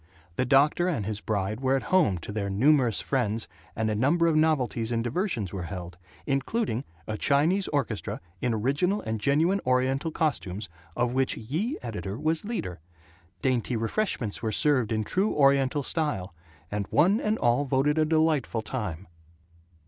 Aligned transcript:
The 0.35 0.45
doctor 0.45 0.87
and 0.87 1.05
his 1.05 1.21
bride 1.21 1.59
were 1.59 1.75
at 1.75 1.83
home 1.93 2.17
to 2.21 2.31
their 2.31 2.49
numerous 2.49 3.01
friends 3.01 3.47
and 3.75 3.87
a 3.87 3.93
number 3.93 4.25
of 4.25 4.35
novelties 4.35 4.91
in 4.91 5.03
diversions 5.03 5.53
were 5.53 5.65
held, 5.69 5.99
including 6.25 6.85
a 7.05 7.19
Chinese 7.19 7.67
orchestra 7.67 8.19
in 8.41 8.51
original 8.51 9.01
and 9.01 9.19
genuine 9.19 9.61
Oriental 9.63 10.09
costumes, 10.09 10.69
of 10.97 11.13
which 11.13 11.37
Ye 11.37 11.77
Editor 11.83 12.17
was 12.17 12.43
leader. 12.45 12.79
Dainty 13.43 13.75
refreshments 13.75 14.41
were 14.41 14.51
served 14.51 14.91
in 14.91 15.03
true 15.03 15.35
Oriental 15.35 15.83
style, 15.83 16.33
and 16.71 16.87
one 16.89 17.21
and 17.21 17.37
all 17.37 17.65
voted 17.65 17.99
a 17.99 18.03
delightful 18.05 18.63
time. 18.63 19.05